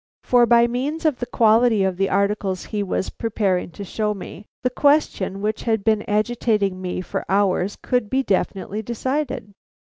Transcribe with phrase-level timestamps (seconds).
[0.23, 4.47] For by means of the quality of the articles he was preparing to show me,
[4.63, 9.53] the question which had been agitating me for hours could be definitely decided.